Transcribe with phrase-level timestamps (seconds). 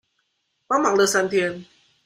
[0.65, 1.63] 幫忙了三天